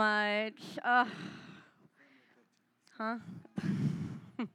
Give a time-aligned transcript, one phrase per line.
[0.00, 0.62] much.
[0.82, 1.04] Uh,
[2.96, 3.18] huh?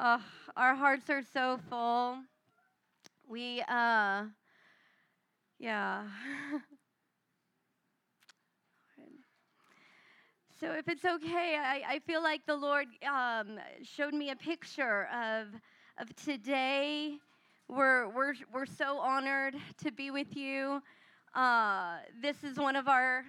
[0.00, 0.18] uh,
[0.56, 2.16] our hearts are so full.
[3.28, 4.24] We, uh,
[5.60, 6.02] yeah.
[10.60, 15.06] so if it's okay, I, I feel like the Lord um, showed me a picture
[15.14, 15.46] of,
[15.98, 17.18] of today.
[17.68, 19.54] We're, we're, we're so honored
[19.84, 20.82] to be with you.
[21.34, 23.24] Uh, this is one of our,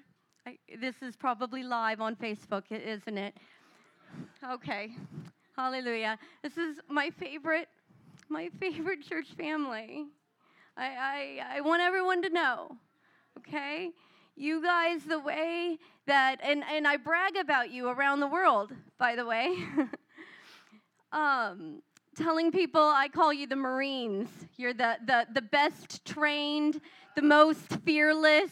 [0.79, 3.35] this is probably live on Facebook, isn't it?
[4.51, 4.91] Okay.
[5.55, 6.17] Hallelujah.
[6.41, 7.69] This is my favorite,
[8.27, 10.05] my favorite church family.
[10.75, 12.75] I, I, I want everyone to know,
[13.37, 13.91] okay?
[14.35, 19.15] You guys, the way that, and, and I brag about you around the world, by
[19.15, 19.55] the way.
[21.11, 21.83] um,
[22.15, 24.29] telling people I call you the Marines.
[24.57, 26.81] You're the, the, the best trained,
[27.15, 28.51] the most fearless,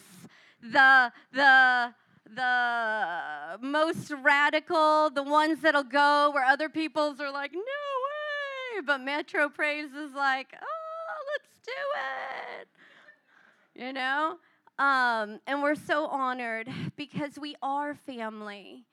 [0.62, 1.94] the, the,
[2.34, 8.82] the most radical, the ones that'll go where other people's are like, no way.
[8.86, 11.72] But Metro Praise is like, oh, let's do
[12.60, 13.84] it.
[13.86, 14.36] You know?
[14.78, 18.84] Um, and we're so honored because we are family.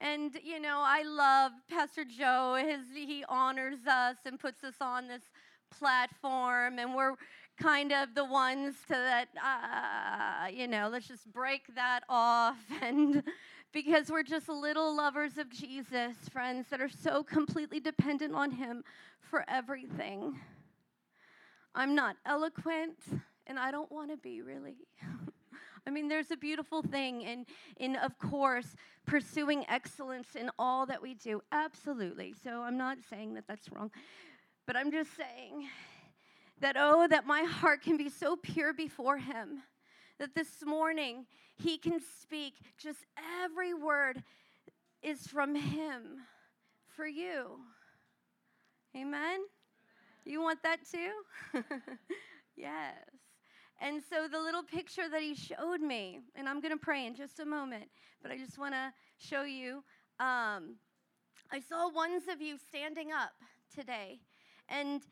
[0.00, 2.56] And, you know, I love Pastor Joe.
[2.58, 5.22] His, he honors us and puts us on this
[5.70, 7.14] platform, and we're
[7.56, 12.56] kind of the ones to that, uh, you know, let's just break that off.
[12.82, 13.22] And
[13.72, 18.84] because we're just little lovers of Jesus, friends, that are so completely dependent on Him
[19.20, 20.38] for everything.
[21.74, 22.96] I'm not eloquent,
[23.46, 24.76] and I don't want to be really.
[25.86, 27.46] I mean, there's a beautiful thing in,
[27.76, 28.74] in, of course,
[29.06, 31.40] pursuing excellence in all that we do.
[31.52, 32.34] Absolutely.
[32.42, 33.90] So I'm not saying that that's wrong.
[34.66, 35.68] But I'm just saying
[36.60, 39.62] that, oh, that my heart can be so pure before Him
[40.18, 41.26] that this morning
[41.56, 42.54] He can speak.
[42.78, 43.00] Just
[43.42, 44.22] every word
[45.02, 46.18] is from Him
[46.96, 47.58] for you.
[48.96, 49.40] Amen?
[50.24, 51.62] You want that too?
[52.56, 52.94] yes.
[53.80, 57.14] And so the little picture that he showed me, and I'm going to pray in
[57.14, 57.84] just a moment,
[58.22, 59.84] but I just want to show you.
[60.18, 60.76] Um,
[61.52, 63.32] I saw ones of you standing up
[63.74, 64.20] today,
[64.68, 65.02] and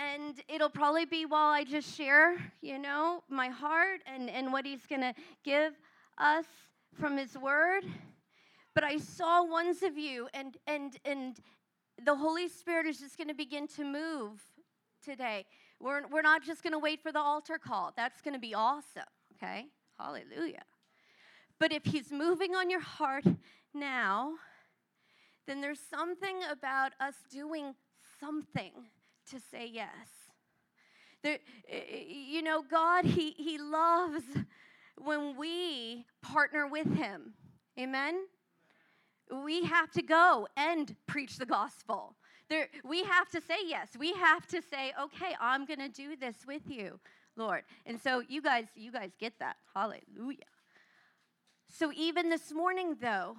[0.00, 4.64] and it'll probably be while I just share, you know, my heart and and what
[4.64, 5.74] he's going to give
[6.16, 6.46] us
[6.98, 7.84] from his word.
[8.74, 11.38] But I saw ones of you, and and and
[12.02, 14.40] the Holy Spirit is just going to begin to move
[15.04, 15.44] today.
[15.80, 17.92] We're, we're not just going to wait for the altar call.
[17.96, 19.02] That's going to be awesome,
[19.34, 19.66] okay?
[19.98, 20.62] Hallelujah.
[21.58, 23.24] But if He's moving on your heart
[23.74, 24.32] now,
[25.46, 27.74] then there's something about us doing
[28.18, 28.72] something
[29.30, 30.30] to say yes.
[31.22, 31.38] There,
[32.08, 34.24] you know, God, he, he loves
[34.96, 37.34] when we partner with Him.
[37.78, 38.26] Amen?
[39.44, 42.16] We have to go and preach the gospel.
[42.48, 43.90] There, we have to say yes.
[43.98, 46.98] We have to say, okay, I'm going to do this with you,
[47.36, 47.62] Lord.
[47.86, 49.56] And so you guys, you guys get that.
[49.74, 50.38] Hallelujah.
[51.68, 53.36] So even this morning, though,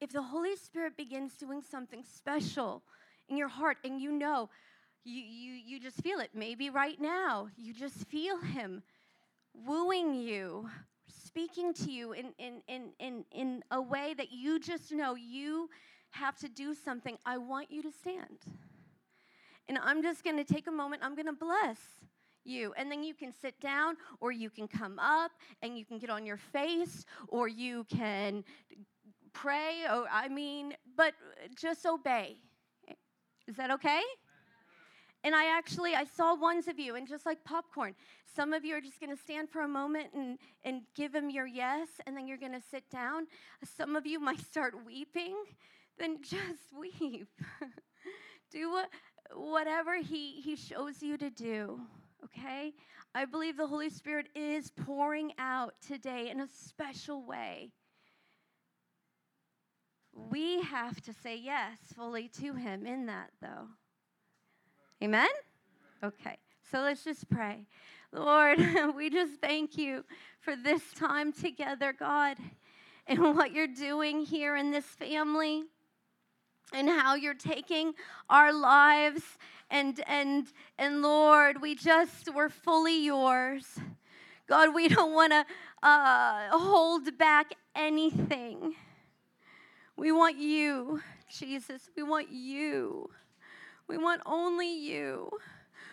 [0.00, 2.82] if the Holy Spirit begins doing something special
[3.28, 4.48] in your heart and you know,
[5.04, 8.82] you, you, you just feel it, maybe right now, you just feel Him
[9.66, 10.68] wooing you,
[11.08, 15.68] speaking to you in, in, in, in, in a way that you just know you
[16.10, 18.38] have to do something, I want you to stand.
[19.68, 21.78] And I'm just going to take a moment, I'm going to bless
[22.44, 22.74] you.
[22.76, 25.30] And then you can sit down, or you can come up
[25.62, 28.44] and you can get on your face, or you can
[29.32, 29.84] pray.
[29.90, 31.14] Or, I mean, but
[31.56, 32.36] just obey.
[33.46, 34.02] Is that okay?
[35.24, 37.94] And I actually I saw ones of you, and just like popcorn,
[38.34, 41.30] some of you are just going to stand for a moment and and give him
[41.30, 43.26] your yes, and then you're going to sit down.
[43.76, 45.36] Some of you might start weeping
[45.98, 47.28] then just weep.
[48.50, 48.88] do what,
[49.34, 51.80] whatever he, he shows you to do,
[52.24, 52.72] okay?
[53.14, 57.70] I believe the Holy Spirit is pouring out today in a special way.
[60.14, 63.68] We have to say yes fully to Him in that, though.
[65.02, 65.28] Amen?
[66.04, 66.38] Okay,
[66.70, 67.66] so let's just pray.
[68.12, 68.60] Lord,
[68.96, 70.04] we just thank you
[70.38, 72.36] for this time together, God,
[73.08, 75.64] and what you're doing here in this family
[76.72, 77.94] and how you're taking
[78.30, 79.22] our lives
[79.70, 80.46] and and
[80.78, 83.80] and Lord, we just we're fully yours.
[84.46, 85.44] God, we don't want to
[85.82, 88.74] uh, hold back anything.
[89.96, 91.90] We want you, Jesus.
[91.96, 93.10] We want you.
[93.92, 95.28] We want only you.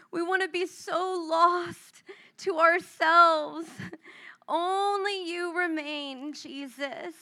[0.10, 2.04] We want to be so lost
[2.38, 3.68] to ourselves
[4.48, 7.14] only you remain, Jesus.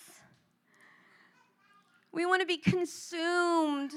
[2.11, 3.91] We want to be consumed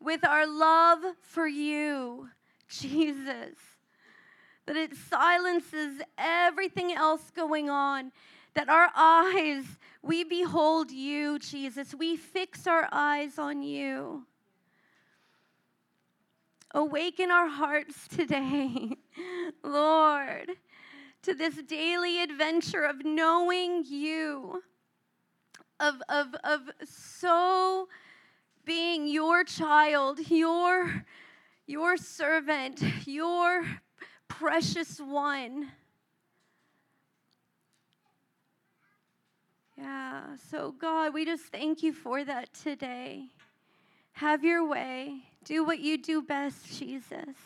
[0.00, 2.30] with our love for you,
[2.66, 3.58] Jesus.
[4.64, 8.10] That it silences everything else going on.
[8.54, 9.66] That our eyes,
[10.00, 11.94] we behold you, Jesus.
[11.94, 14.24] We fix our eyes on you.
[16.74, 18.96] Awaken our hearts today,
[19.62, 20.52] Lord,
[21.22, 24.62] to this daily adventure of knowing you,
[25.78, 27.88] of, of, of so
[28.64, 31.04] being your child, your,
[31.66, 33.66] your servant, your
[34.28, 35.72] precious one.
[39.76, 43.26] Yeah, so God, we just thank you for that today.
[44.12, 45.24] Have your way.
[45.44, 47.36] Do what you do best, Jesus.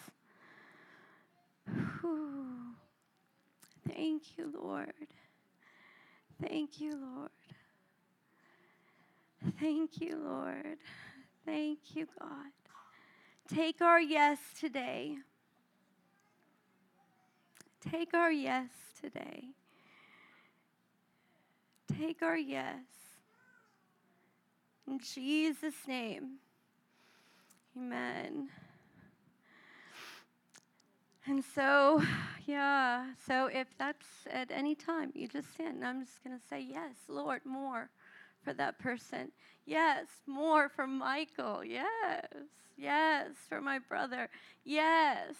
[2.01, 2.75] Whew.
[3.89, 4.93] Thank you, Lord.
[6.43, 7.31] Thank you, Lord.
[9.59, 10.79] Thank you, Lord.
[11.47, 12.53] Thank you, God.
[13.49, 15.17] Take our yes today.
[17.91, 18.69] Take our yes
[19.01, 19.45] today.
[21.97, 22.83] Take our yes.
[24.87, 26.39] In Jesus' name.
[27.77, 28.49] Amen.
[31.27, 32.03] And so,
[32.47, 35.77] yeah, so if that's at any time, you just stand.
[35.77, 37.91] And I'm just going to say, Yes, Lord, more
[38.43, 39.31] for that person.
[39.67, 41.65] Yes, more for Michael.
[41.65, 42.29] Yes,
[42.79, 44.31] yes, for my brother.
[44.65, 45.35] Yes.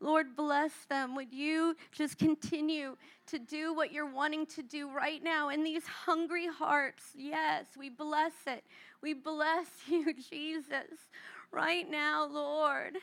[0.00, 1.14] Lord, bless them.
[1.14, 2.96] Would you just continue
[3.28, 7.04] to do what you're wanting to do right now in these hungry hearts?
[7.14, 8.64] Yes, we bless it.
[9.00, 11.08] We bless you, Jesus
[11.50, 12.96] right now, Lord.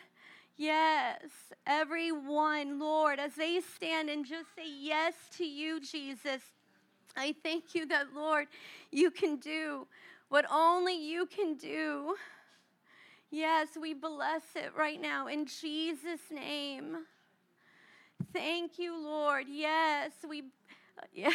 [0.57, 1.21] Yes,
[1.65, 6.41] everyone, Lord, as they stand and just say yes to you, Jesus,
[7.15, 8.47] I thank you that, Lord,
[8.91, 9.87] you can do
[10.29, 12.15] what only you can do.
[13.31, 16.97] Yes, we bless it right now in Jesus' name.
[18.31, 19.45] Thank you, Lord.
[19.49, 20.43] Yes, we,
[21.13, 21.31] yeah.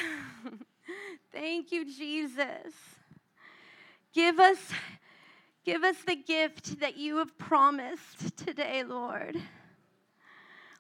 [1.33, 2.73] Thank you, Jesus.
[4.13, 4.59] Give us
[5.69, 9.37] Give us the gift that you have promised today, Lord.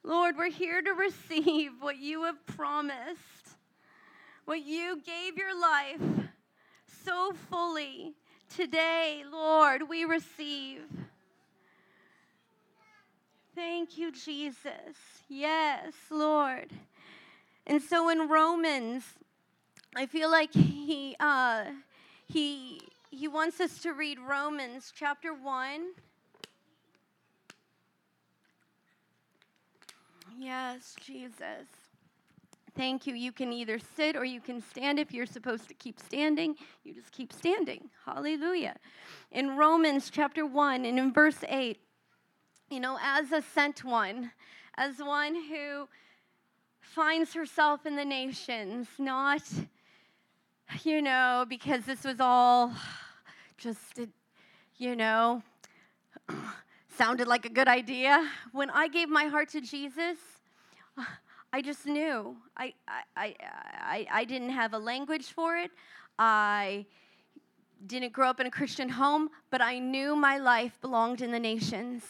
[0.02, 3.58] Lord, we're here to receive what you have promised,
[4.46, 6.00] what you gave your life
[7.04, 8.14] so fully.
[8.48, 10.80] Today, Lord, we receive.
[13.54, 14.96] Thank you, Jesus.
[15.28, 16.72] Yes, Lord.
[17.66, 19.04] And so in Romans,
[19.94, 21.64] I feel like he uh,
[22.26, 22.80] he
[23.10, 25.92] he wants us to read Romans chapter 1.
[30.38, 31.66] Yes, Jesus.
[32.76, 33.14] Thank you.
[33.14, 35.00] You can either sit or you can stand.
[35.00, 37.90] If you're supposed to keep standing, you just keep standing.
[38.04, 38.76] Hallelujah.
[39.32, 41.78] In Romans chapter 1 and in verse 8,
[42.70, 44.30] you know, as a sent one,
[44.76, 45.88] as one who
[46.80, 49.42] finds herself in the nations, not
[50.82, 52.72] you know, because this was all
[53.56, 54.00] just,
[54.76, 55.42] you know,
[56.96, 58.28] sounded like a good idea.
[58.52, 60.18] When I gave my heart to Jesus,
[61.52, 62.36] I just knew.
[62.56, 62.74] I,
[63.16, 63.34] I,
[63.80, 65.70] I, I didn't have a language for it.
[66.18, 66.86] I
[67.86, 71.38] didn't grow up in a Christian home, but I knew my life belonged in the
[71.38, 72.02] nations.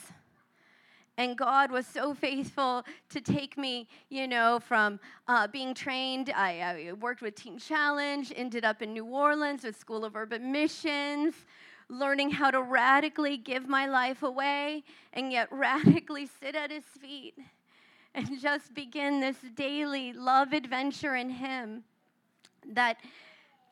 [1.19, 6.31] And God was so faithful to take me, you know, from uh, being trained.
[6.31, 10.53] I, I worked with Teen Challenge, ended up in New Orleans with School of Urban
[10.53, 11.35] Missions,
[11.89, 17.35] learning how to radically give my life away and yet radically sit at His feet
[18.15, 21.83] and just begin this daily love adventure in Him
[22.75, 22.99] that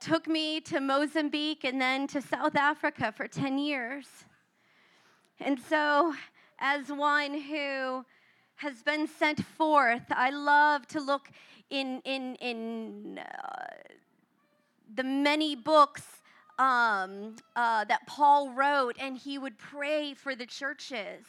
[0.01, 4.09] took me to Mozambique and then to South Africa for 10 years.
[5.39, 6.13] And so
[6.59, 8.05] as one who
[8.57, 10.05] has been sent forth.
[10.11, 11.29] I love to look
[11.71, 13.67] in, in, in uh,
[14.95, 16.03] the many books
[16.59, 21.27] um, uh, that Paul wrote, and he would pray for the churches.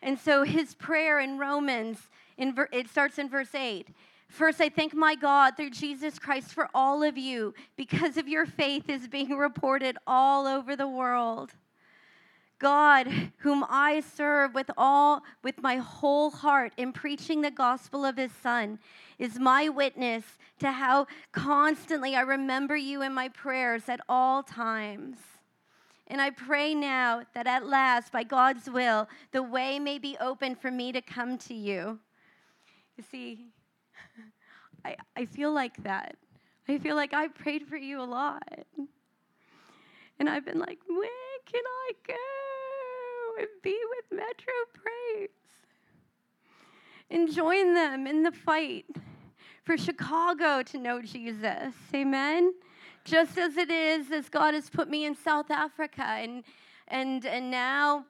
[0.00, 1.98] And so his prayer in Romans,
[2.36, 3.88] in ver- it starts in verse 8.
[4.28, 8.46] First, I thank my God through Jesus Christ for all of you because of your
[8.46, 11.52] faith is being reported all over the world.
[12.58, 18.16] God, whom I serve with all with my whole heart in preaching the gospel of
[18.16, 18.78] his son,
[19.18, 20.24] is my witness
[20.58, 25.18] to how constantly I remember you in my prayers at all times.
[26.08, 30.56] And I pray now that at last, by God's will, the way may be open
[30.56, 31.98] for me to come to you.
[32.96, 33.48] You see,
[34.84, 36.16] I, I feel like that.
[36.66, 38.42] I feel like I prayed for you a lot.
[40.18, 41.08] And I've been like, when
[41.50, 45.28] can I go and be with Metro Praise?
[47.10, 48.84] And join them in the fight
[49.64, 51.72] for Chicago to know Jesus.
[51.94, 52.52] Amen?
[53.04, 56.04] Just as it is, as God has put me in South Africa.
[56.04, 56.44] And,
[56.88, 58.04] and, and now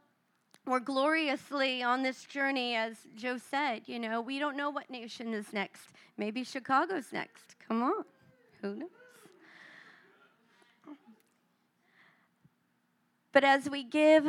[0.66, 3.82] we're gloriously on this journey, as Joe said.
[3.86, 5.92] You know, we don't know what nation is next.
[6.16, 7.54] Maybe Chicago's next.
[7.66, 8.04] Come on.
[8.62, 8.97] Who knows?
[13.38, 14.26] But as we give,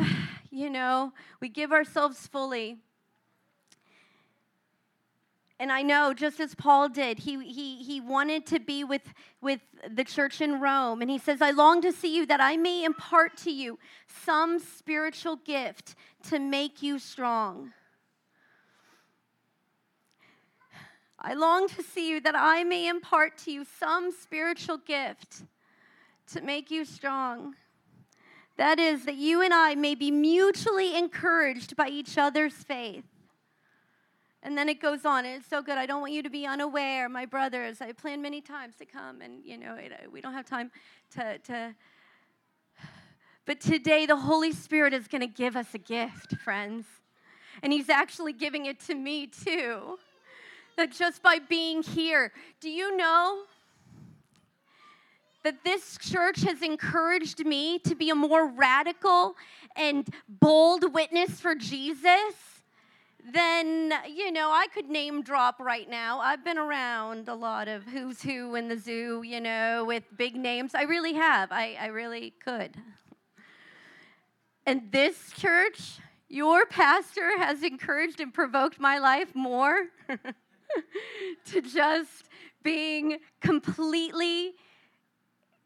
[0.52, 2.78] you know, we give ourselves fully.
[5.60, 9.02] And I know, just as Paul did, he, he, he wanted to be with,
[9.42, 11.02] with the church in Rome.
[11.02, 13.80] And he says, I long to see you that I may impart to you
[14.26, 15.96] some spiritual gift
[16.30, 17.72] to make you strong.
[21.20, 25.46] I long to see you that I may impart to you some spiritual gift
[26.32, 27.56] to make you strong.
[28.60, 33.06] That is, that you and I may be mutually encouraged by each other's faith.
[34.44, 35.78] And then it goes on, it's so good.
[35.78, 37.80] I don't want you to be unaware, my brothers.
[37.80, 40.72] I planned many times to come, and you know, it, uh, we don't have time
[41.12, 41.74] to, to.
[43.46, 46.86] But today, the Holy Spirit is going to give us a gift, friends.
[47.64, 50.00] And He's actually giving it to me, too
[50.76, 53.44] that just by being here, do you know
[55.44, 59.36] that this church has encouraged me to be a more radical
[59.76, 62.34] and bold witness for Jesus?
[63.32, 66.20] Then, you know, I could name drop right now.
[66.20, 70.36] I've been around a lot of who's who in the zoo, you know, with big
[70.36, 70.74] names.
[70.74, 71.52] I really have.
[71.52, 72.76] I, I really could.
[74.66, 79.88] And this church, your pastor has encouraged and provoked my life more
[81.46, 82.30] to just
[82.64, 84.54] being completely,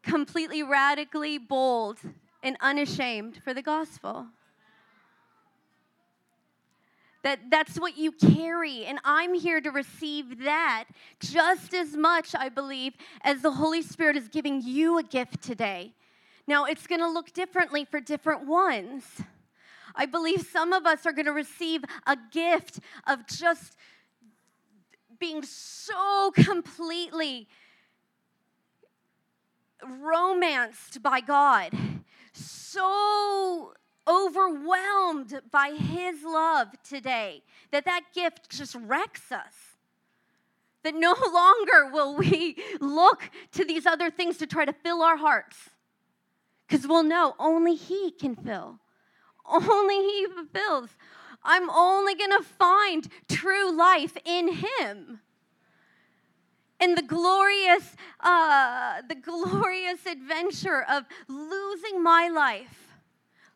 [0.04, 1.98] completely radically bold
[2.42, 4.26] and unashamed for the gospel.
[7.22, 10.84] That that's what you carry, and I'm here to receive that
[11.20, 12.92] just as much, I believe,
[13.22, 15.94] as the Holy Spirit is giving you a gift today.
[16.46, 19.04] Now, it's going to look differently for different ones.
[19.94, 23.76] I believe some of us are going to receive a gift of just
[25.18, 27.48] being so completely
[29.82, 31.72] romanced by God,
[32.32, 33.72] so
[34.06, 39.54] overwhelmed by his love today that that gift just wrecks us.
[40.82, 45.16] That no longer will we look to these other things to try to fill our
[45.16, 45.70] hearts.
[46.66, 48.78] Because we'll know only he can fill.
[49.46, 50.90] Only he fulfills.
[51.44, 55.20] I'm only to find true life in Him.
[56.84, 62.92] And the glorious, uh, the glorious adventure of losing my life,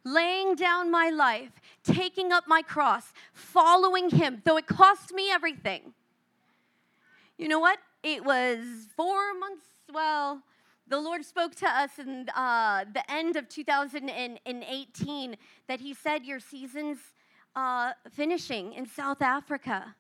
[0.03, 1.51] laying down my life,
[1.85, 5.93] taking up my cross, following Him, though it cost me everything.
[7.37, 7.81] You know what?
[8.03, 8.61] It was
[8.97, 10.43] four months, well,
[10.87, 16.41] the Lord spoke to us in uh, the end of 2018 that He said, Your
[16.41, 16.97] seasons
[17.55, 19.95] uh, finishing in South Africa.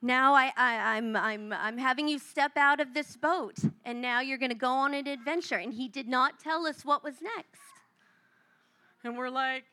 [0.00, 4.20] Now I, I, I'm, I'm, I'm having you step out of this boat, and now
[4.20, 5.56] you're going to go on an adventure.
[5.56, 7.60] And he did not tell us what was next.
[9.04, 9.64] And we're like,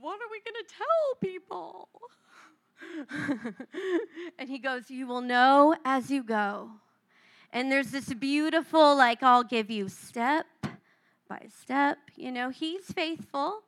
[0.00, 1.88] what are we going to tell people?
[4.38, 6.70] and he goes, You will know as you go.
[7.52, 10.46] And there's this beautiful, like, I'll give you step
[11.28, 11.98] by step.
[12.16, 13.62] You know, he's faithful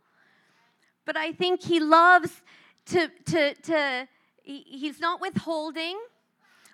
[1.06, 2.42] but I think he loves
[2.86, 4.08] to, to, to
[4.46, 5.98] he's not withholding,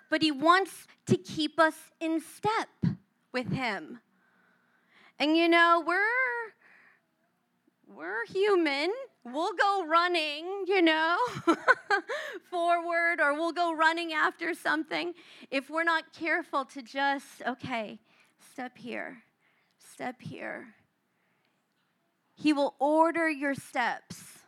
[0.09, 2.69] but he wants to keep us in step
[3.31, 3.99] with him.
[5.19, 6.53] And you know, we're
[7.87, 8.91] we're human.
[9.23, 11.17] We'll go running, you know,
[12.49, 15.13] forward, or we'll go running after something
[15.51, 17.99] if we're not careful to just, okay,
[18.51, 19.23] step here,
[19.77, 20.75] step here,
[22.35, 24.42] he will order your steps.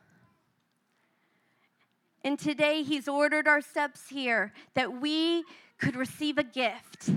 [2.25, 5.43] And today, He's ordered our steps here that we
[5.77, 7.11] could receive a gift.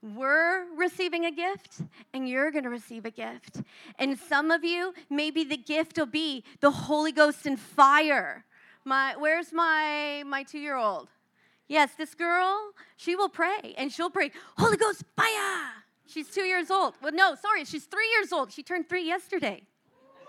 [0.00, 1.82] We're receiving a gift,
[2.14, 3.60] and you're going to receive a gift.
[3.98, 8.46] And some of you, maybe the gift will be the Holy Ghost and fire.
[8.86, 11.08] My, where's my my two year old?
[11.68, 15.68] Yes, this girl, she will pray, and she'll pray, Holy Ghost, fire.
[16.06, 16.94] She's two years old.
[17.02, 18.52] Well, no, sorry, she's three years old.
[18.52, 19.64] She turned three yesterday.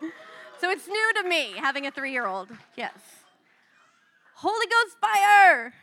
[0.60, 2.50] so it's new to me having a three year old.
[2.76, 3.23] Yes.
[4.44, 5.74] Holy Ghost fire.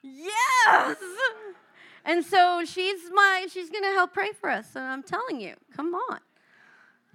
[0.00, 0.96] Yes.
[2.04, 4.76] And so she's my she's going to help pray for us.
[4.76, 6.20] And I'm telling you, come on.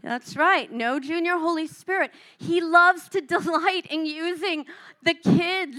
[0.03, 0.69] That's right.
[0.69, 2.11] No junior Holy Spirit.
[2.37, 4.65] He loves to delight in using
[5.01, 5.77] the kids.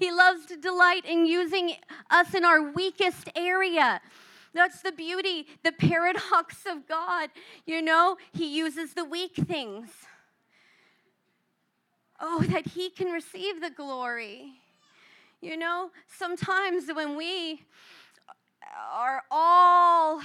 [0.00, 1.74] He loves to delight in using
[2.10, 4.00] us in our weakest area.
[4.52, 7.30] That's the beauty, the paradox of God.
[7.66, 9.90] You know, He uses the weak things.
[12.26, 14.54] Oh, that He can receive the glory.
[15.42, 17.60] You know, sometimes when we
[18.90, 20.22] are all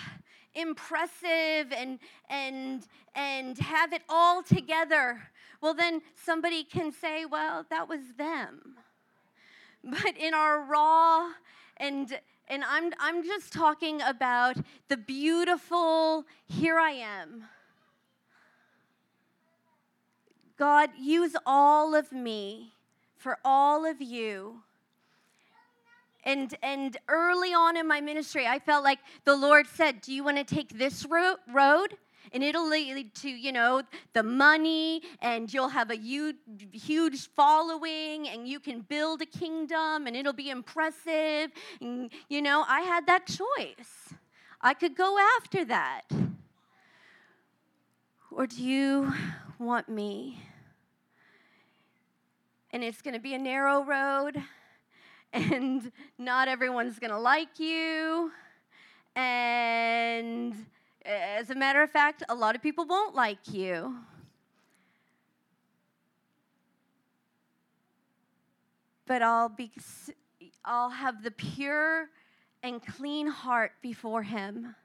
[0.56, 5.22] impressive and and and have it all together
[5.62, 8.75] well then somebody can say well that was them
[9.84, 11.29] but in our raw
[11.77, 17.44] and and I'm I'm just talking about the beautiful here I am
[20.59, 22.73] God use all of me
[23.15, 24.61] for all of you.
[26.25, 30.21] And and early on in my ministry i felt like the lord said do you
[30.21, 31.95] want to take this road?
[32.33, 36.35] And it'll lead to you know the money and you'll have a huge,
[36.73, 41.51] huge following and you can build a kingdom and it'll be impressive.
[41.79, 44.13] And you know i had that choice.
[44.59, 46.01] I could go after that.
[48.29, 49.13] Or do you
[49.57, 50.39] want me
[52.71, 54.41] and it's going to be a narrow road
[55.33, 58.31] and not everyone's going to like you.
[59.15, 60.53] And
[61.05, 63.95] as a matter of fact, a lot of people won't like you.
[69.05, 69.71] But I'll be
[70.63, 72.09] I'll have the pure
[72.61, 74.75] and clean heart before him.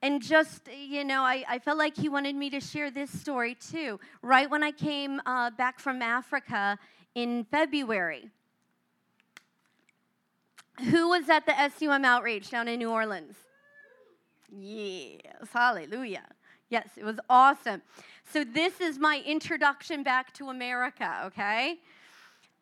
[0.00, 3.54] And just, you know, I, I felt like he wanted me to share this story
[3.54, 4.00] too.
[4.22, 6.78] Right when I came uh, back from Africa
[7.14, 8.30] in February,
[10.90, 13.36] who was at the SUM outreach down in New Orleans?
[14.50, 16.26] Yes, hallelujah.
[16.68, 17.82] Yes, it was awesome.
[18.32, 21.78] So, this is my introduction back to America, okay?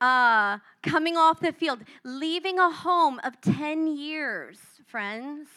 [0.00, 5.48] Uh, coming off the field, leaving a home of 10 years, friends,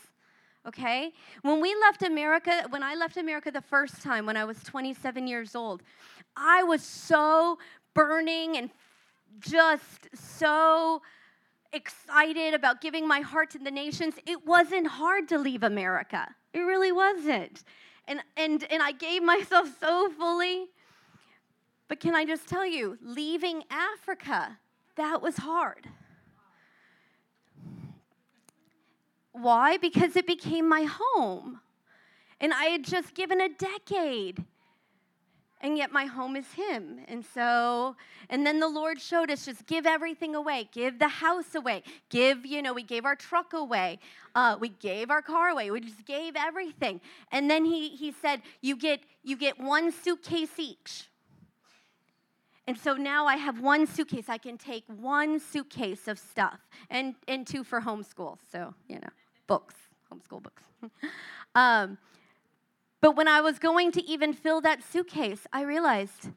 [0.67, 1.13] okay?
[1.41, 5.27] When we left America, when I left America the first time when I was 27
[5.27, 5.81] years old,
[6.35, 7.57] I was so
[7.93, 8.69] burning and
[9.39, 11.01] just so
[11.73, 16.27] excited about giving my heart to the nations, it wasn't hard to leave America.
[16.53, 17.63] It really wasn't.
[18.07, 20.67] And, and, and I gave myself so fully.
[21.87, 24.57] But can I just tell you, leaving Africa,
[24.95, 25.87] that was hard.
[29.31, 29.77] Why?
[29.77, 31.59] Because it became my home.
[32.39, 34.43] And I had just given a decade
[35.63, 36.99] and yet my home is him.
[37.07, 37.95] And so,
[38.29, 42.45] and then the Lord showed us just give everything away, give the house away, give,
[42.45, 43.99] you know, we gave our truck away,
[44.35, 46.99] uh, we gave our car away, we just gave everything.
[47.31, 51.09] And then he, he said, you get, you get one suitcase each.
[52.67, 54.29] And so now I have one suitcase.
[54.29, 58.37] I can take one suitcase of stuff and, and two for homeschool.
[58.51, 59.09] So, you know,
[59.47, 59.75] books,
[60.11, 60.63] homeschool books.
[61.55, 61.97] um,
[63.03, 66.29] but when I was going to even fill that suitcase, I realized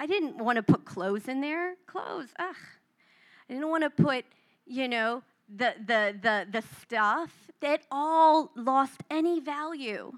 [0.00, 1.76] I didn't want to put clothes in there.
[1.86, 2.56] Clothes, ugh.
[3.48, 4.24] I didn't want to put,
[4.66, 5.22] you know,
[5.54, 10.10] the, the, the, the stuff that all lost any value.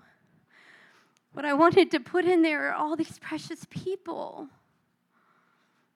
[1.34, 4.48] What I wanted to put in there are all these precious people.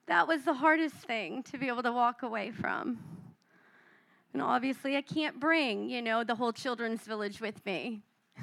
[0.09, 2.99] That was the hardest thing to be able to walk away from.
[4.33, 8.03] And obviously, I can't bring, you know, the whole children's village with me.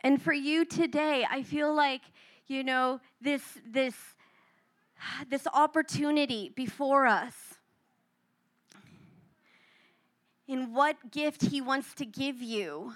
[0.00, 2.02] and for you today, I feel like,
[2.46, 3.94] you know, this, this,
[5.28, 7.34] this opportunity before us
[10.46, 12.92] in what gift He wants to give you.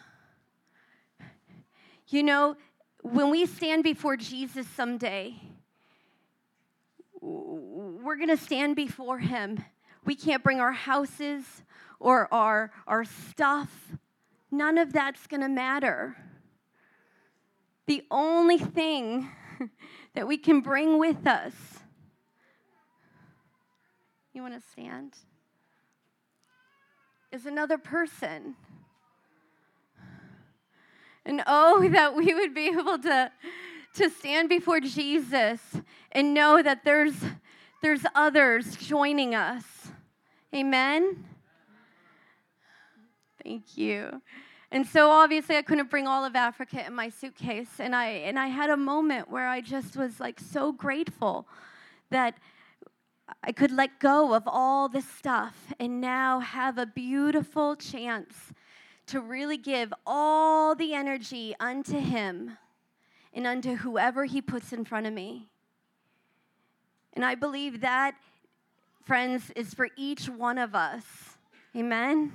[2.08, 2.56] You know,
[3.02, 5.34] when we stand before Jesus someday,
[8.08, 9.62] we're going to stand before him.
[10.06, 11.44] We can't bring our houses
[12.00, 13.68] or our, our stuff.
[14.50, 16.16] None of that's going to matter.
[17.86, 19.28] The only thing
[20.14, 21.52] that we can bring with us.
[24.32, 25.12] You want to stand?
[27.30, 28.54] Is another person.
[31.26, 33.30] And oh, that we would be able to
[33.98, 35.60] to stand before Jesus
[36.12, 37.14] and know that there's,
[37.80, 39.64] there's others joining us.
[40.54, 41.24] Amen?
[43.42, 44.20] Thank you.
[44.70, 48.38] And so obviously I couldn't bring all of Africa in my suitcase and I and
[48.38, 51.46] I had a moment where I just was like so grateful
[52.10, 52.34] that
[53.42, 58.52] I could let go of all this stuff and now have a beautiful chance
[59.06, 62.58] to really give all the energy unto him
[63.32, 65.48] and unto whoever he puts in front of me.
[67.18, 68.14] And I believe that
[69.04, 71.02] friends is for each one of us.
[71.76, 72.30] Amen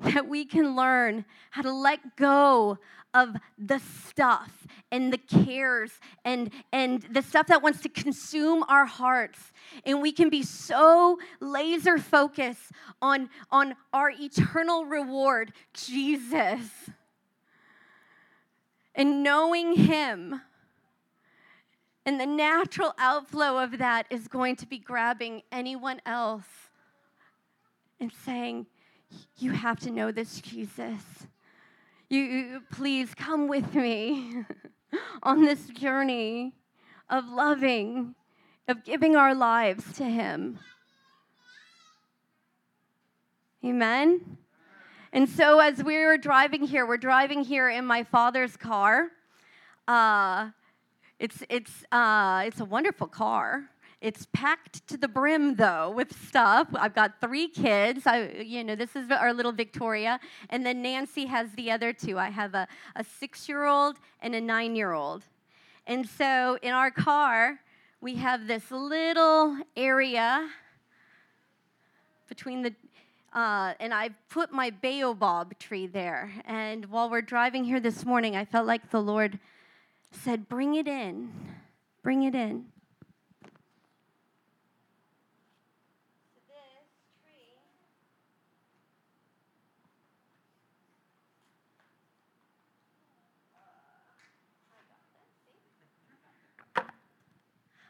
[0.00, 2.76] that we can learn how to let go
[3.14, 5.92] of the stuff and the cares
[6.24, 9.52] and, and the stuff that wants to consume our hearts.
[9.86, 16.90] And we can be so laser focused on, on our eternal reward, Jesus.
[18.96, 20.40] And knowing Him.
[22.06, 26.44] And the natural outflow of that is going to be grabbing anyone else
[27.98, 28.66] and saying,
[29.38, 31.00] you have to know this Jesus.
[32.10, 34.44] You, please come with me
[35.22, 36.54] on this journey
[37.08, 38.14] of loving,
[38.68, 40.58] of giving our lives to Him.
[43.64, 44.38] Amen.
[45.12, 49.08] And so, as we were driving here, we're driving here in my father's car.
[49.88, 50.50] Uh,
[51.18, 53.70] it's it's uh, it's a wonderful car.
[54.00, 56.68] It's packed to the brim though with stuff.
[56.74, 58.06] I've got three kids.
[58.06, 62.18] I, you know, this is our little Victoria, and then Nancy has the other two.
[62.18, 65.24] I have a, a six-year-old and a nine-year-old,
[65.86, 67.60] and so in our car
[68.00, 70.50] we have this little area
[72.28, 72.74] between the
[73.32, 76.30] uh, and I put my baobab tree there.
[76.44, 79.40] And while we're driving here this morning, I felt like the Lord
[80.14, 81.30] said, Bring it in,
[82.02, 82.66] bring it in.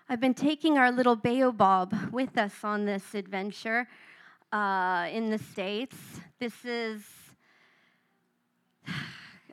[0.07, 3.89] I've been taking our little baobab with us on this adventure
[4.53, 5.97] uh, in the States.
[6.39, 7.03] This is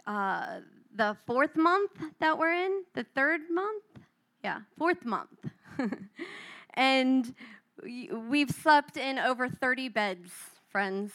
[0.05, 0.59] uh,
[0.95, 3.83] the fourth month that we're in, the third month?
[4.43, 5.49] Yeah, fourth month.
[6.73, 7.33] and
[8.29, 10.31] we've slept in over 30 beds,
[10.69, 11.11] friends.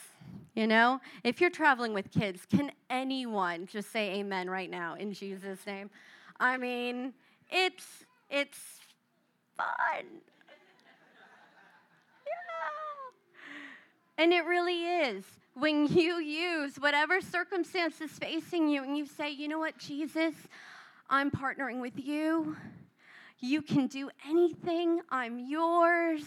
[0.55, 5.13] You know, if you're traveling with kids, can anyone just say amen right now in
[5.13, 5.91] Jesus' name?
[6.41, 7.13] I mean,
[7.51, 8.59] it's it's
[9.57, 10.07] fun.
[12.27, 14.23] Yeah.
[14.25, 15.25] And it really is.
[15.59, 20.35] When you use whatever circumstance is facing you and you say, you know what, Jesus,
[21.09, 22.57] I'm partnering with you.
[23.41, 25.01] You can do anything.
[25.11, 26.23] I'm yours.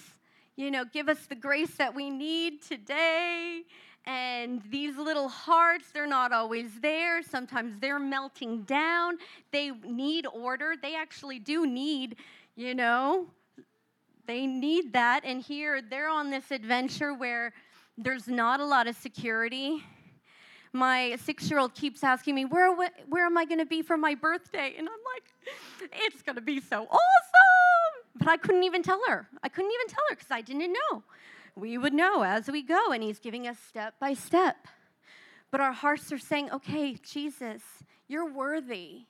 [0.55, 3.63] You know, give us the grace that we need today.
[4.05, 7.21] And these little hearts, they're not always there.
[7.21, 9.17] Sometimes they're melting down.
[9.51, 10.73] They need order.
[10.81, 12.15] They actually do need
[12.59, 13.27] you know?
[14.27, 15.23] They need that.
[15.23, 17.53] And here they're on this adventure where
[17.99, 19.83] there's not a lot of security.
[20.71, 23.97] My six year old keeps asking me, where, where am I going to be for
[23.97, 24.73] my birthday?
[24.77, 26.99] And I'm like, it's going to be so awesome.
[28.15, 29.27] But I couldn't even tell her.
[29.43, 31.03] I couldn't even tell her because I didn't know.
[31.55, 34.67] We would know as we go, and He's giving us step by step.
[35.51, 37.61] But our hearts are saying, okay, Jesus,
[38.07, 39.05] you're worthy.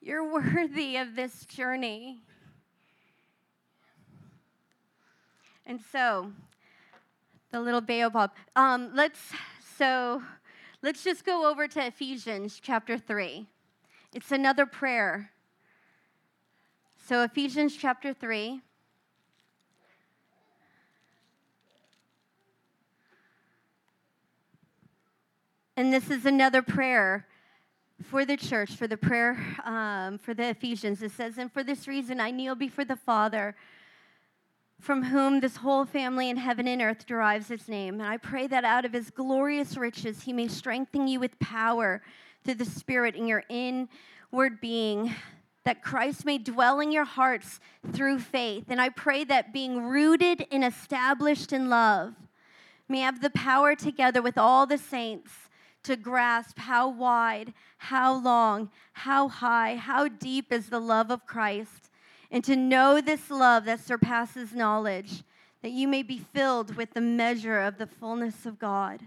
[0.00, 2.22] You're worthy of this journey.
[5.66, 6.32] And so,
[7.50, 8.30] the little baobab.
[8.56, 9.32] Um, let's
[9.76, 10.22] so
[10.82, 13.46] let's just go over to Ephesians chapter three.
[14.12, 15.30] It's another prayer.
[17.06, 18.60] So Ephesians chapter three.
[25.76, 27.28] And this is another prayer
[28.02, 31.02] for the church, for the prayer um, for the Ephesians.
[31.02, 33.54] It says, And for this reason I kneel before the Father
[34.80, 37.94] from whom this whole family in heaven and earth derives its name.
[37.94, 42.00] And I pray that out of his glorious riches, he may strengthen you with power
[42.44, 45.14] through the Spirit in your inward being,
[45.64, 47.60] that Christ may dwell in your hearts
[47.92, 48.66] through faith.
[48.68, 52.14] And I pray that being rooted and established in love,
[52.88, 55.32] may have the power together with all the saints
[55.82, 61.90] to grasp how wide, how long, how high, how deep is the love of Christ
[62.30, 65.22] and to know this love that surpasses knowledge,
[65.62, 69.02] that you may be filled with the measure of the fullness of God.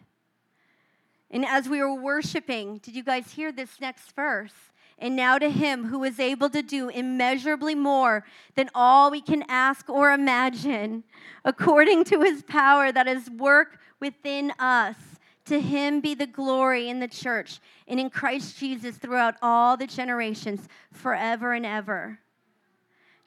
[1.30, 4.54] And as we were worshiping, did you guys hear this next verse?
[5.00, 9.44] And now to him who is able to do immeasurably more than all we can
[9.48, 11.04] ask or imagine,
[11.46, 14.96] according to his power that is work within us.
[15.46, 19.88] To him be the glory in the church and in Christ Jesus throughout all the
[19.88, 22.20] generations, forever and ever.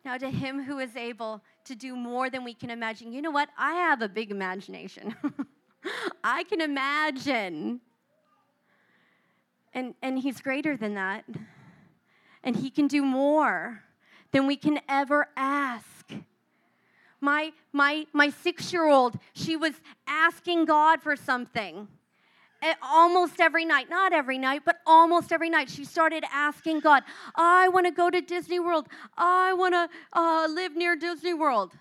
[0.05, 3.13] Now, to him who is able to do more than we can imagine.
[3.13, 3.49] You know what?
[3.57, 5.15] I have a big imagination.
[6.25, 7.81] I can imagine.
[9.73, 11.25] And, and he's greater than that.
[12.43, 13.83] And he can do more
[14.33, 16.13] than we can ever ask.
[17.21, 19.73] My, my, my six year old, she was
[20.07, 21.89] asking God for something
[22.83, 27.03] almost every night, not every night, but almost every night, she started asking God,
[27.35, 28.89] I want to go to Disney World.
[29.17, 31.73] I want to uh, live near Disney World.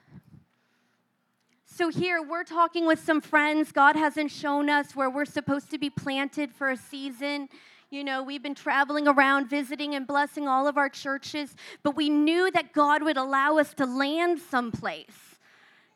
[1.65, 3.71] So, here we're talking with some friends.
[3.71, 7.49] God hasn't shown us where we're supposed to be planted for a season.
[7.89, 12.09] You know, we've been traveling around, visiting and blessing all of our churches, but we
[12.09, 15.32] knew that God would allow us to land someplace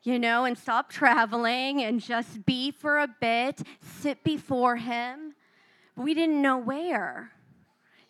[0.07, 3.61] you know, and stop traveling and just be for a bit,
[3.99, 5.35] sit before Him.
[5.97, 7.33] We didn't know where.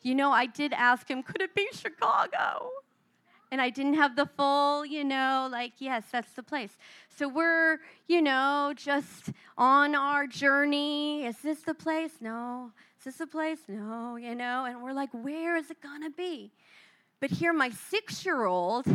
[0.04, 2.70] You know, I did ask Him, could it be Chicago?
[3.52, 6.78] And I didn't have the full, you know, like, yes, that's the place.
[7.18, 11.26] So we're, you know, just on our journey.
[11.26, 12.12] Is this the place?
[12.22, 12.74] No.
[13.00, 13.62] Is this the place?
[13.68, 16.52] No, you know, and we're like, where is it gonna be?
[17.20, 18.86] But here, my six year old,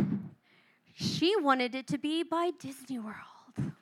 [0.93, 3.73] she wanted it to be by Disney World.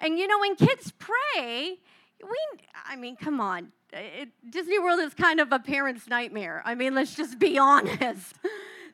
[0.00, 1.78] And you know, when kids pray,
[2.22, 2.38] we,
[2.84, 3.72] I mean, come on.
[3.92, 6.62] It, Disney World is kind of a parent's nightmare.
[6.64, 8.34] I mean, let's just be honest.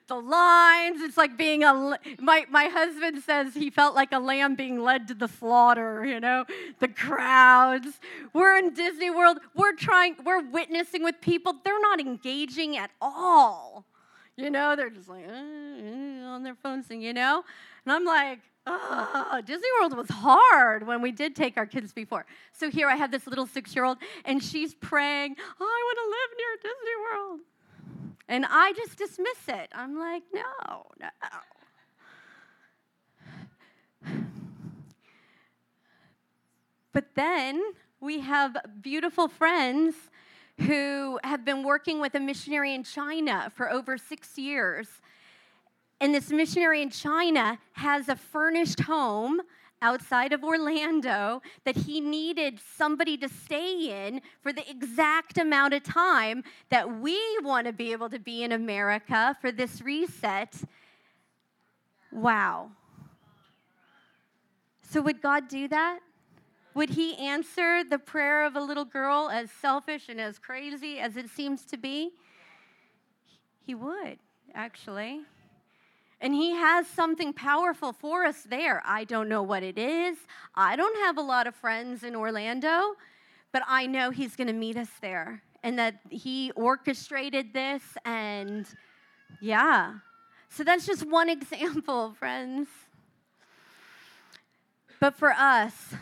[0.09, 4.57] The lines, it's like being a, my, my husband says he felt like a lamb
[4.57, 6.45] being led to the slaughter, you know,
[6.81, 8.01] the crowds.
[8.33, 13.87] We're in Disney World, we're trying, we're witnessing with people, they're not engaging at all.
[14.37, 17.45] You know, they're just like uh, uh, on their phones, and you know,
[17.85, 18.41] and I'm like,
[19.45, 22.25] Disney World was hard when we did take our kids before.
[22.53, 26.31] So here I have this little six-year-old, and she's praying, oh, I want to live
[26.39, 27.41] near Disney World,
[28.29, 29.71] and I just dismiss it.
[29.75, 31.09] I'm like, no, no.
[36.95, 37.63] But then
[38.01, 39.95] we have beautiful friends
[40.67, 44.89] who have been working with a missionary in China for over six years.
[46.01, 49.41] And this missionary in China has a furnished home
[49.81, 55.83] outside of Orlando that he needed somebody to stay in for the exact amount of
[55.83, 60.55] time that we want to be able to be in America for this reset.
[62.13, 62.71] Wow.
[64.91, 66.01] So, would God do that?
[66.75, 71.17] Would he answer the prayer of a little girl as selfish and as crazy as
[71.17, 72.13] it seems to be?
[73.67, 74.19] He would,
[74.55, 75.21] actually.
[76.21, 78.83] And he has something powerful for us there.
[78.87, 80.17] I don't know what it is.
[80.55, 82.95] I don't have a lot of friends in Orlando,
[83.53, 87.83] but I know he's going to meet us there and that he orchestrated this.
[88.05, 88.67] And
[89.41, 89.95] yeah.
[90.49, 92.69] So that's just one example, friends.
[95.01, 95.95] But for us,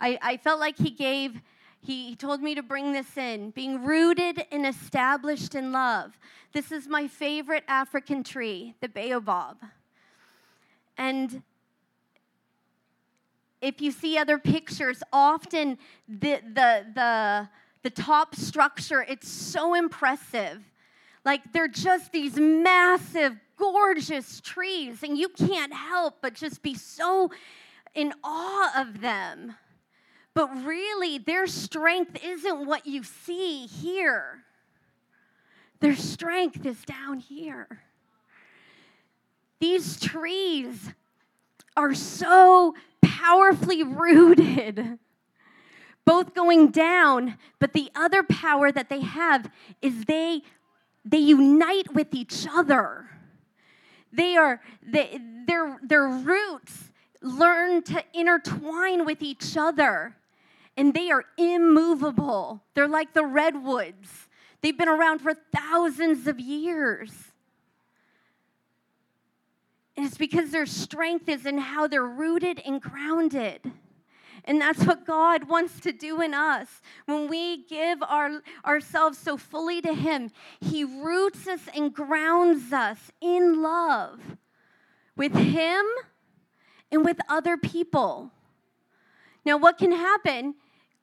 [0.00, 1.40] I, I felt like he gave,
[1.80, 6.18] he, told me to bring this in being rooted and established in love.
[6.52, 9.56] This is my favorite African tree, the baobab.
[10.98, 11.42] And
[13.60, 15.78] if you see other pictures, often
[16.08, 17.48] the, the, the,
[17.82, 20.62] the top structure, it's so impressive.
[21.24, 27.30] Like they're just these massive, gorgeous trees, and you can't help but just be so
[27.94, 29.56] in awe of them.
[30.36, 34.44] But really, their strength isn't what you see here,
[35.80, 37.80] their strength is down here.
[39.60, 40.90] These trees
[41.74, 44.98] are so powerfully rooted,
[46.04, 50.42] both going down, but the other power that they have is they
[51.06, 53.08] they unite with each other.
[54.12, 56.90] They are they, their their roots
[57.22, 60.14] learn to intertwine with each other
[60.76, 62.62] and they are immovable.
[62.74, 64.28] They're like the redwoods,
[64.60, 67.10] they've been around for thousands of years.
[69.96, 73.72] And it's because their strength is in how they're rooted and grounded.
[74.44, 76.68] And that's what God wants to do in us.
[77.06, 83.10] When we give our, ourselves so fully to Him, He roots us and grounds us
[83.20, 84.20] in love
[85.16, 85.84] with Him
[86.92, 88.30] and with other people.
[89.44, 90.54] Now, what can happen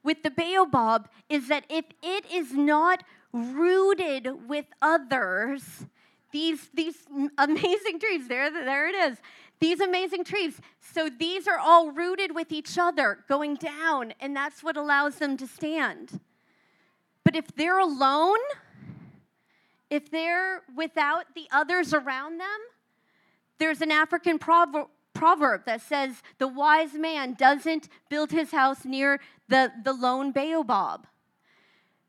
[0.03, 5.85] with the baobab is that if it is not rooted with others,
[6.31, 6.97] these, these
[7.37, 9.17] amazing trees, there, there it is.
[9.59, 10.59] These amazing trees.
[10.81, 15.37] So these are all rooted with each other going down, and that's what allows them
[15.37, 16.19] to stand.
[17.23, 18.39] But if they're alone,
[19.89, 22.59] if they're without the others around them,
[23.59, 24.87] there's an African proverb,
[25.23, 31.07] proverb that says the wise man doesn't build his house near the, the lone baobab.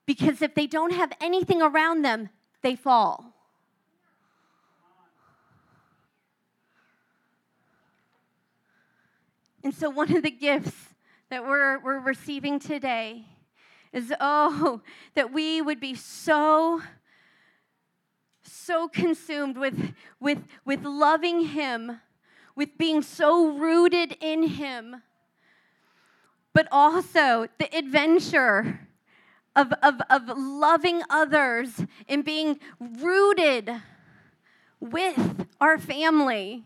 [0.04, 2.28] Because if they don't have anything around them,
[2.62, 3.32] they fall.
[9.62, 10.74] And so, one of the gifts
[11.30, 13.26] that we're, we're receiving today
[13.92, 14.82] is oh,
[15.14, 16.82] that we would be so,
[18.42, 22.00] so consumed with, with, with loving Him,
[22.56, 25.02] with being so rooted in Him,
[26.52, 28.88] but also the adventure
[29.56, 33.70] of, of, of loving others and being rooted
[34.80, 36.64] with our family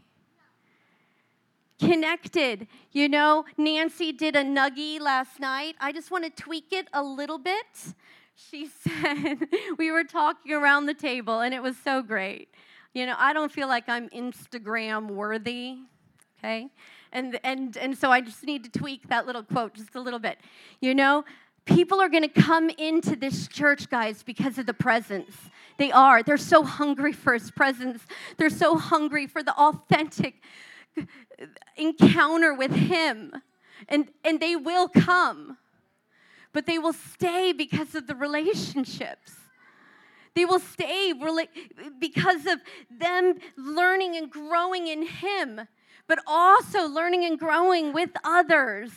[1.78, 2.66] connected.
[2.92, 5.76] You know, Nancy did a nuggie last night.
[5.80, 7.94] I just want to tweak it a little bit.
[8.34, 9.46] She said,
[9.78, 12.48] we were talking around the table, and it was so great.
[12.94, 15.76] You know, I don't feel like I'm Instagram worthy,
[16.38, 16.68] okay?
[17.12, 20.18] And, and, and so I just need to tweak that little quote just a little
[20.18, 20.38] bit.
[20.80, 21.24] You know,
[21.64, 25.34] people are going to come into this church, guys, because of the presence.
[25.76, 26.22] They are.
[26.22, 28.02] They're so hungry for his presence.
[28.36, 30.42] They're so hungry for the authentic
[31.76, 33.32] encounter with Him.
[33.88, 35.56] And, and they will come,
[36.52, 39.32] but they will stay because of the relationships.
[40.38, 41.12] They will stay
[41.98, 42.60] because of
[42.96, 45.62] them learning and growing in Him,
[46.06, 48.92] but also learning and growing with others.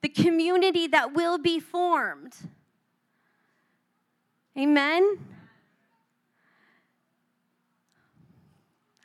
[0.00, 2.32] The community that will be formed.
[4.56, 5.18] Amen.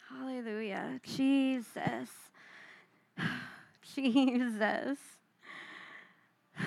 [0.08, 1.02] Hallelujah.
[1.04, 2.12] Jesus.
[3.94, 5.15] Jesus.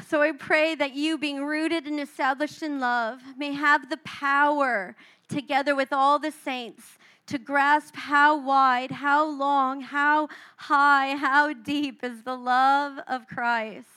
[0.07, 4.97] So I pray that you, being rooted and established in love, may have the power,
[5.29, 12.03] together with all the saints, to grasp how wide, how long, how high, how deep
[12.03, 13.89] is the love of Christ.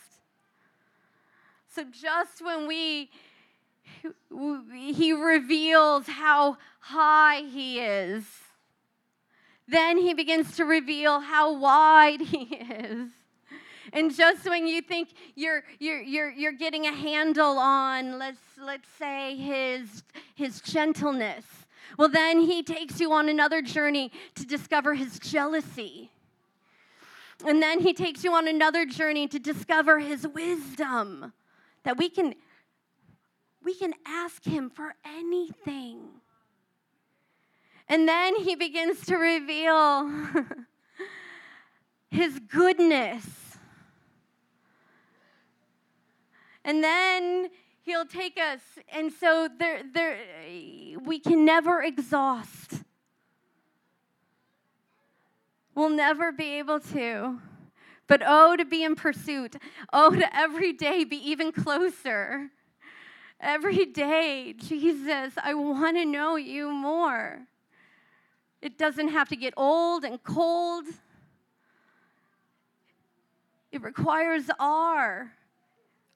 [1.73, 3.09] So just when we
[4.29, 8.25] he reveals how high he is
[9.71, 13.09] then he begins to reveal how wide he is.
[13.93, 18.87] And just when you think you're, you're, you're, you're getting a handle on, let's, let's
[18.97, 20.03] say, his,
[20.35, 21.45] his gentleness,
[21.97, 26.09] well, then he takes you on another journey to discover his jealousy.
[27.45, 31.33] And then he takes you on another journey to discover his wisdom
[31.83, 32.35] that we can
[33.63, 35.99] we can ask him for anything.
[37.87, 40.09] And then he begins to reveal
[42.09, 43.40] his goodness.
[46.63, 47.49] And then
[47.81, 48.59] he'll take us.
[48.93, 50.17] And so there, there,
[51.03, 52.83] we can never exhaust.
[55.73, 57.39] We'll never be able to.
[58.07, 59.55] But oh, to be in pursuit.
[59.93, 62.49] Oh, to every day be even closer.
[63.39, 67.39] Every day, Jesus, I want to know you more.
[68.61, 70.85] It doesn't have to get old and cold.
[73.71, 75.31] It requires our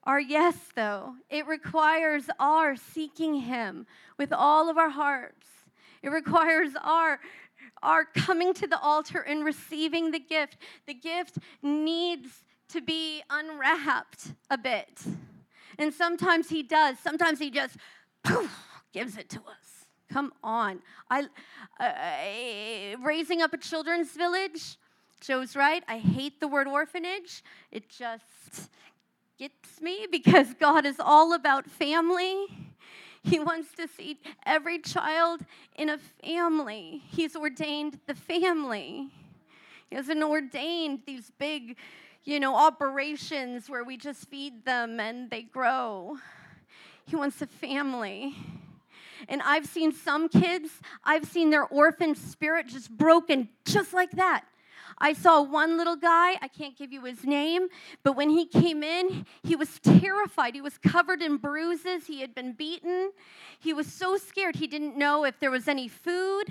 [0.05, 1.15] our yes though.
[1.29, 3.85] It requires our seeking him
[4.17, 5.47] with all of our hearts.
[6.01, 7.19] It requires our
[7.81, 10.57] our coming to the altar and receiving the gift.
[10.87, 15.01] The gift needs to be unwrapped a bit.
[15.77, 16.97] And sometimes he does.
[16.99, 17.77] Sometimes he just
[18.23, 18.51] poof,
[18.93, 19.85] gives it to us.
[20.11, 20.79] Come on.
[21.09, 21.25] I,
[21.79, 24.77] uh, raising up a children's village,
[25.19, 25.83] Joe's right.
[25.87, 27.43] I hate the word orphanage.
[27.71, 28.69] It just
[29.37, 32.45] gets me because God is all about family.
[33.23, 35.41] He wants to see every child
[35.75, 37.01] in a family.
[37.07, 39.09] He's ordained the family.
[39.89, 41.75] He hasn't ordained these big,
[42.23, 46.17] you know, operations where we just feed them and they grow.
[47.05, 48.35] He wants a family.
[49.27, 50.69] And I've seen some kids,
[51.03, 54.45] I've seen their orphan spirit just broken just like that.
[54.97, 57.67] I saw one little guy, I can't give you his name,
[58.03, 60.55] but when he came in, he was terrified.
[60.55, 63.11] He was covered in bruises, he had been beaten.
[63.59, 66.45] He was so scared, he didn't know if there was any food.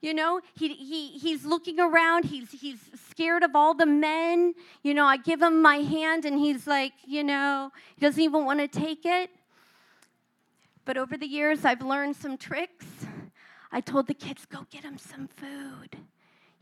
[0.00, 2.78] You know, he, he, he's looking around, he's, he's
[3.10, 4.54] scared of all the men.
[4.82, 8.44] You know, I give him my hand, and he's like, you know, he doesn't even
[8.44, 9.30] want to take it.
[10.84, 12.86] But over the years, I've learned some tricks.
[13.72, 15.96] I told the kids, go get him some food.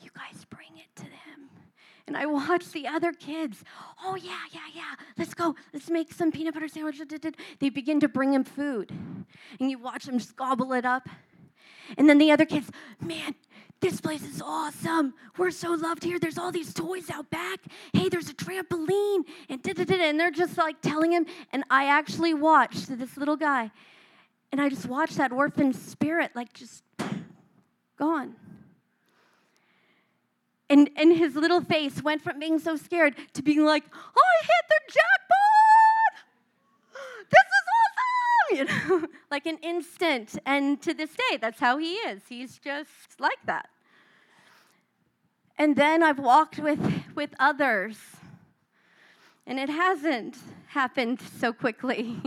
[0.05, 1.49] You guys bring it to him.
[2.07, 3.65] And I watched the other kids.
[4.05, 4.95] Oh, yeah, yeah, yeah.
[5.17, 5.55] Let's go.
[5.73, 7.07] Let's make some peanut butter sandwiches.
[7.59, 8.93] They begin to bring him food.
[9.59, 11.09] And you watch them just gobble it up.
[11.97, 13.35] And then the other kids, man,
[13.81, 15.15] this place is awesome.
[15.39, 16.19] We're so loved here.
[16.19, 17.61] There's all these toys out back.
[17.95, 19.25] Hey, there's a trampoline.
[19.49, 21.25] And, and they're just like telling him.
[21.51, 23.71] And I actually watched this little guy.
[24.53, 26.85] And I just watched that orphan spirit like just
[27.99, 28.37] gone.
[30.71, 34.65] And, and his little face went from being so scared to being like, I hit
[34.69, 36.15] the jackpot!
[37.31, 38.91] This is awesome!
[38.91, 40.39] You know, like an instant.
[40.47, 42.23] And to this day, that's how he is.
[42.29, 43.69] He's just like that.
[45.59, 46.81] And then I've walked with,
[47.15, 47.99] with others,
[49.47, 50.37] and it hasn't
[50.69, 52.21] happened so quickly.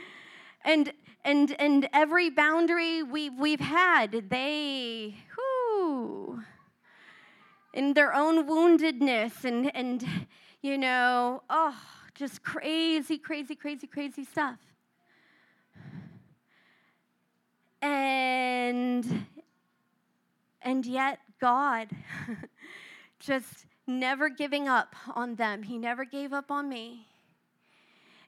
[0.64, 0.92] and
[1.26, 6.42] and and every boundary we've we've had, they whoo
[7.74, 10.06] in their own woundedness and, and
[10.62, 11.76] you know, oh,
[12.14, 14.58] just crazy, crazy, crazy, crazy stuff.
[17.82, 19.26] And
[20.62, 21.88] and yet God
[23.18, 25.62] just never giving up on them.
[25.62, 27.08] He never gave up on me.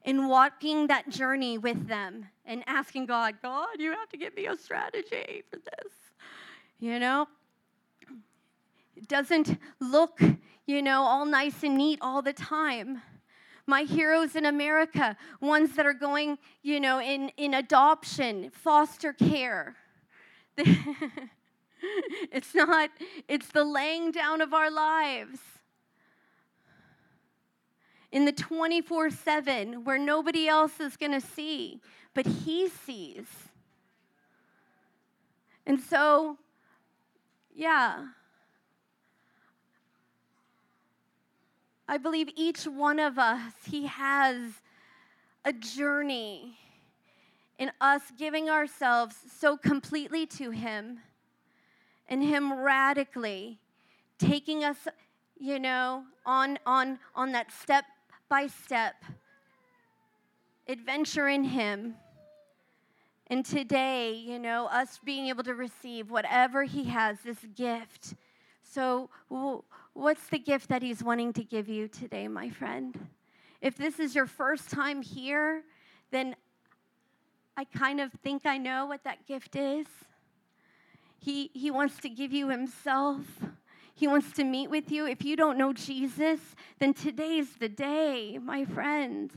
[0.05, 4.47] In walking that journey with them and asking God, God, you have to give me
[4.47, 5.93] a strategy for this.
[6.79, 7.27] You know,
[9.09, 10.21] doesn't look,
[10.67, 13.03] you know, all nice and neat all the time.
[13.67, 19.77] My heroes in America, ones that are going, you know, in, in adoption, foster care.
[20.57, 22.91] it's not,
[23.29, 25.41] it's the laying down of our lives
[28.13, 31.81] in the 24 7 where nobody else is going to see,
[32.15, 33.27] but He sees.
[35.67, 36.39] And so,
[37.53, 38.07] yeah,
[41.89, 44.37] I believe each one of us, He has
[45.45, 46.59] a journey
[47.59, 50.99] in us giving ourselves so completely to Him
[52.09, 53.61] and Him radically
[54.19, 54.89] taking us,
[55.39, 57.85] you know, on, on, on that step
[58.29, 58.97] by step
[60.69, 61.95] adventure in Him.
[63.29, 68.15] And today, you know, us being able to receive whatever He has, this gift.
[68.63, 69.11] So,
[69.97, 73.09] What's the gift that He's wanting to give you today, my friend?
[73.63, 75.63] If this is your first time here,
[76.11, 76.37] then
[77.57, 79.87] I kind of think I know what that gift is.
[81.19, 83.23] He, he wants to give you Himself.
[83.95, 85.07] He wants to meet with you.
[85.07, 86.41] If you don't know Jesus,
[86.79, 89.31] then today's the day, my friend.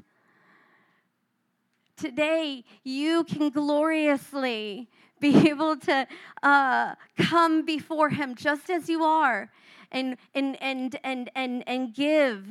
[1.95, 4.89] Today, you can gloriously
[5.21, 6.05] be able to
[6.43, 9.49] uh, come before Him just as you are
[9.91, 12.47] and, and, and, and, and, and give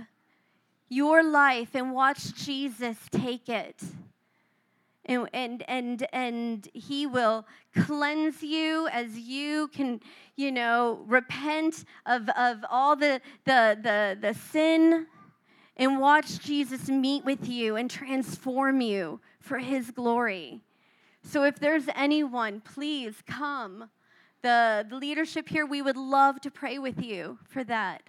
[0.89, 3.82] your life and watch Jesus take it.
[5.05, 10.01] And, and, and, and he will cleanse you as you can,
[10.36, 15.07] you know, repent of, of all the, the, the, the sin
[15.78, 20.61] and watch Jesus meet with you and transform you for his glory.
[21.22, 23.89] So if there's anyone, please come
[24.43, 28.03] the, the leadership here, we would love to pray with you for that.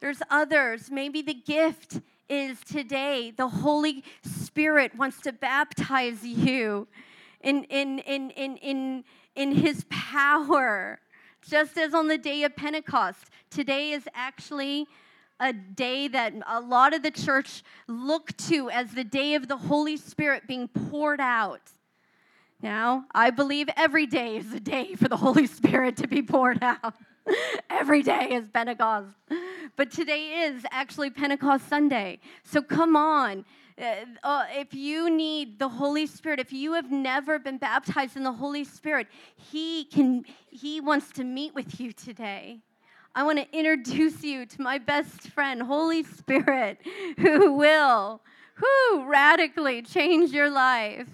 [0.00, 0.90] There's others.
[0.90, 6.88] Maybe the gift is today the Holy Spirit wants to baptize you
[7.42, 11.00] in, in, in, in, in, in His power.
[11.42, 14.86] Just as on the day of Pentecost, today is actually
[15.38, 19.56] a day that a lot of the church look to as the day of the
[19.56, 21.72] Holy Spirit being poured out.
[22.62, 26.62] Now, I believe every day is a day for the Holy Spirit to be poured
[26.62, 26.94] out.
[27.70, 29.08] every day is Pentecost.
[29.76, 32.18] But today is actually Pentecost Sunday.
[32.44, 33.44] So come on.
[33.80, 38.24] Uh, uh, if you need the Holy Spirit, if you have never been baptized in
[38.24, 39.06] the Holy Spirit,
[39.36, 42.60] He can He wants to meet with you today.
[43.14, 46.78] I want to introduce you to my best friend, Holy Spirit,
[47.18, 48.20] who will,
[48.54, 51.08] who radically change your life.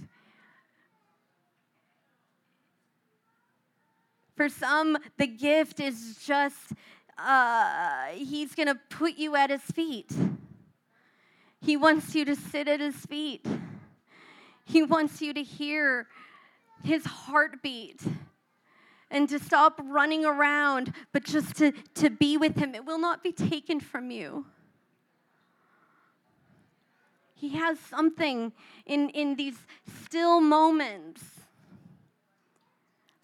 [4.37, 6.73] For some, the gift is just,
[7.19, 10.13] uh, He's going to put you at His feet.
[11.63, 13.47] He wants you to sit at His feet.
[14.65, 16.09] He wants you to hear
[16.85, 18.03] His heartbeat
[19.11, 22.75] and to stop running around, but just to, to be with Him.
[22.75, 24.45] It will not be taken from you.
[27.35, 28.53] He has something
[28.85, 29.57] in, in these
[30.05, 31.23] still moments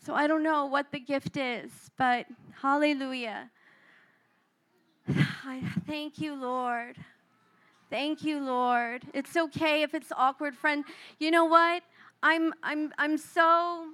[0.04, 2.26] So I don't know what the gift is, but
[2.60, 3.48] hallelujah.
[5.08, 6.96] I thank you, Lord.
[7.88, 9.04] Thank you, Lord.
[9.14, 10.84] It's okay if it's awkward, friend.
[11.20, 11.84] You know what?
[12.20, 13.90] I'm I'm I'm so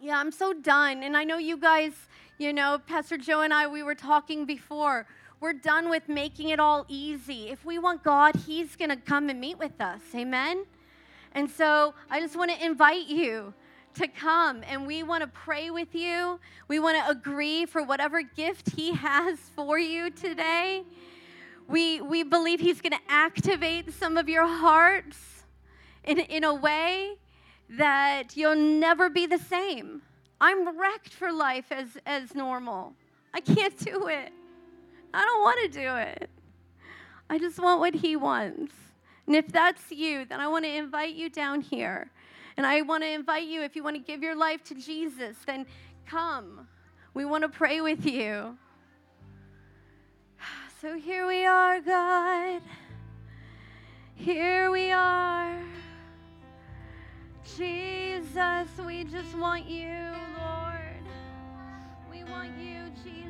[0.00, 1.02] yeah, I'm so done.
[1.02, 1.92] And I know you guys,
[2.38, 5.08] you know, Pastor Joe and I we were talking before.
[5.40, 7.48] We're done with making it all easy.
[7.48, 10.00] If we want God, he's going to come and meet with us.
[10.14, 10.64] Amen.
[11.32, 13.52] And so, I just want to invite you
[13.96, 16.38] to come and we want to pray with you.
[16.68, 20.82] We want to agree for whatever gift He has for you today.
[21.68, 25.44] We, we believe He's going to activate some of your hearts
[26.04, 27.16] in, in a way
[27.70, 30.02] that you'll never be the same.
[30.40, 32.92] I'm wrecked for life as, as normal.
[33.32, 34.32] I can't do it.
[35.12, 36.30] I don't want to do it.
[37.30, 38.72] I just want what He wants.
[39.26, 42.10] And if that's you, then I want to invite you down here.
[42.56, 45.36] And I want to invite you, if you want to give your life to Jesus,
[45.46, 45.66] then
[46.06, 46.68] come.
[47.12, 48.56] We want to pray with you.
[50.80, 52.60] So here we are, God.
[54.16, 55.58] Here we are.
[57.56, 59.96] Jesus, we just want you,
[60.38, 61.04] Lord.
[62.10, 63.24] We want you, Jesus.